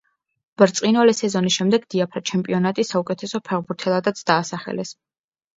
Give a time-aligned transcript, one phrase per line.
[0.61, 4.97] ბრწყინვალე სეზონის შემდეგ დიაფრა ჩემპიონატის საუკეთესო ფეხბურთელადაც დაასახელეს.